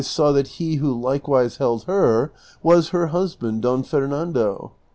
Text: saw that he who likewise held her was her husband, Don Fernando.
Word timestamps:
saw 0.03 0.31
that 0.31 0.47
he 0.57 0.77
who 0.77 0.99
likewise 0.99 1.57
held 1.57 1.83
her 1.83 2.33
was 2.63 2.89
her 2.89 3.09
husband, 3.09 3.61
Don 3.61 3.83
Fernando. 3.83 4.71